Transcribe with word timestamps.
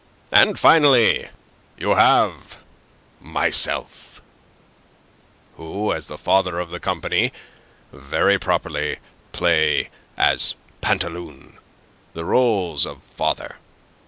And 0.31 0.57
finally, 0.57 1.29
you 1.77 1.91
have 1.91 2.57
myself, 3.19 4.19
who 5.57 5.93
as 5.93 6.07
the 6.07 6.17
father 6.17 6.59
of 6.59 6.71
the 6.71 6.79
company 6.79 7.31
very 7.93 8.39
properly 8.39 8.97
play 9.31 9.91
as 10.17 10.55
Pantaloon 10.81 11.59
the 12.13 12.25
roles 12.25 12.87
of 12.87 13.03
father. 13.03 13.57